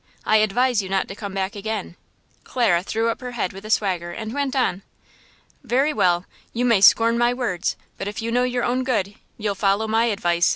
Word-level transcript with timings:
I 0.25 0.37
advise 0.37 0.81
you 0.81 0.89
not 0.89 1.07
to 1.09 1.15
come 1.15 1.31
back 1.35 1.55
again!" 1.55 1.95
Clara 2.43 2.81
threw 2.81 3.09
up 3.11 3.21
her 3.21 3.33
head 3.33 3.53
with 3.53 3.65
a 3.65 3.69
swagger, 3.69 4.09
and 4.11 4.33
went 4.33 4.55
on. 4.55 4.81
"Very 5.61 5.93
well, 5.93 6.25
you 6.53 6.65
may 6.65 6.81
scorn 6.81 7.19
my 7.19 7.35
words, 7.35 7.75
but 7.99 8.07
if 8.07 8.19
you 8.19 8.31
know 8.31 8.41
your 8.41 8.63
own 8.63 8.83
good 8.83 9.13
you'll 9.37 9.53
follow 9.53 9.87
my 9.87 10.05
advice!" 10.05 10.49